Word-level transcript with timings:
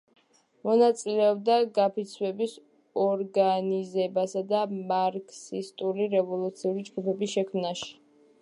მონაწილეობდა 0.67 1.57
გაფიცვების 1.75 2.55
ორგანიზებასა 3.03 4.43
და 4.55 4.63
მარქსისტული 4.95 6.11
რევოლუციური 6.19 6.91
ჯგუფების 6.93 7.37
შექმნაში. 7.39 7.91